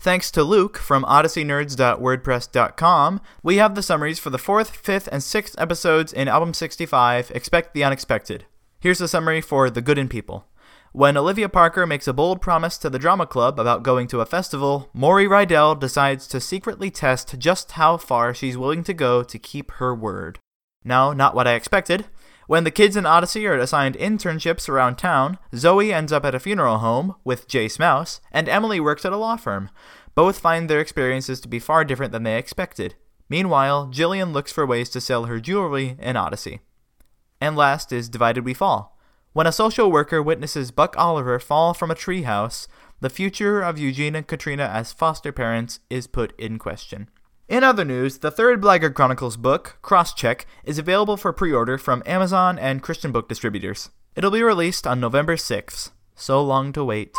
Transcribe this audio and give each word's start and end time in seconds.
Thanks 0.00 0.30
to 0.30 0.42
Luke 0.42 0.78
from 0.78 1.04
odysseynerds.wordpress.com, 1.04 3.20
we 3.42 3.56
have 3.56 3.74
the 3.74 3.82
summaries 3.82 4.18
for 4.18 4.30
the 4.30 4.38
4th, 4.38 4.82
5th, 4.82 5.08
and 5.12 5.20
6th 5.20 5.54
episodes 5.58 6.14
in 6.14 6.26
Album 6.26 6.54
65, 6.54 7.30
Expect 7.34 7.74
the 7.74 7.84
Unexpected. 7.84 8.46
Here's 8.80 8.96
the 8.96 9.08
summary 9.08 9.42
for 9.42 9.68
The 9.68 9.82
Good 9.82 9.98
in 9.98 10.08
People. 10.08 10.46
When 10.92 11.18
Olivia 11.18 11.50
Parker 11.50 11.86
makes 11.86 12.08
a 12.08 12.14
bold 12.14 12.40
promise 12.40 12.78
to 12.78 12.88
the 12.88 12.98
drama 12.98 13.26
club 13.26 13.60
about 13.60 13.82
going 13.82 14.06
to 14.06 14.22
a 14.22 14.26
festival, 14.26 14.88
Morrie 14.96 15.28
Rydell 15.28 15.78
decides 15.78 16.26
to 16.28 16.40
secretly 16.40 16.90
test 16.90 17.38
just 17.38 17.72
how 17.72 17.98
far 17.98 18.32
she's 18.32 18.56
willing 18.56 18.82
to 18.84 18.94
go 18.94 19.22
to 19.22 19.38
keep 19.38 19.70
her 19.72 19.94
word. 19.94 20.38
Now, 20.82 21.12
not 21.12 21.34
what 21.34 21.46
I 21.46 21.52
expected. 21.52 22.06
When 22.50 22.64
the 22.64 22.72
kids 22.72 22.96
in 22.96 23.06
Odyssey 23.06 23.46
are 23.46 23.56
assigned 23.56 23.94
internships 23.94 24.68
around 24.68 24.96
town, 24.96 25.38
Zoe 25.54 25.92
ends 25.92 26.10
up 26.10 26.24
at 26.24 26.34
a 26.34 26.40
funeral 26.40 26.78
home 26.78 27.14
with 27.22 27.46
Jay 27.46 27.68
Smouse, 27.68 28.20
and 28.32 28.48
Emily 28.48 28.80
works 28.80 29.04
at 29.04 29.12
a 29.12 29.16
law 29.16 29.36
firm. 29.36 29.70
Both 30.16 30.40
find 30.40 30.68
their 30.68 30.80
experiences 30.80 31.40
to 31.42 31.48
be 31.48 31.60
far 31.60 31.84
different 31.84 32.10
than 32.10 32.24
they 32.24 32.36
expected. 32.36 32.96
Meanwhile, 33.28 33.90
Jillian 33.92 34.32
looks 34.32 34.50
for 34.50 34.66
ways 34.66 34.90
to 34.90 35.00
sell 35.00 35.26
her 35.26 35.38
jewelry 35.38 35.96
in 36.00 36.16
Odyssey. 36.16 36.62
And 37.40 37.54
last 37.54 37.92
is 37.92 38.08
Divided 38.08 38.44
We 38.44 38.52
Fall. 38.52 38.98
When 39.32 39.46
a 39.46 39.52
social 39.52 39.88
worker 39.88 40.20
witnesses 40.20 40.72
Buck 40.72 40.96
Oliver 40.98 41.38
fall 41.38 41.72
from 41.72 41.92
a 41.92 41.94
treehouse, 41.94 42.66
the 42.98 43.10
future 43.10 43.62
of 43.62 43.78
Eugene 43.78 44.16
and 44.16 44.26
Katrina 44.26 44.64
as 44.64 44.92
foster 44.92 45.30
parents 45.30 45.78
is 45.88 46.08
put 46.08 46.36
in 46.36 46.58
question. 46.58 47.10
In 47.50 47.64
other 47.64 47.84
news, 47.84 48.18
the 48.18 48.30
third 48.30 48.60
Blackgaard 48.60 48.94
Chronicles 48.94 49.36
book, 49.36 49.76
Crosscheck, 49.82 50.44
is 50.62 50.78
available 50.78 51.16
for 51.16 51.32
pre 51.32 51.52
order 51.52 51.78
from 51.78 52.00
Amazon 52.06 52.60
and 52.60 52.80
Christian 52.80 53.10
book 53.10 53.28
distributors. 53.28 53.90
It'll 54.14 54.30
be 54.30 54.44
released 54.44 54.86
on 54.86 55.00
November 55.00 55.34
6th. 55.34 55.90
So 56.14 56.40
long 56.44 56.72
to 56.74 56.84
wait. 56.84 57.12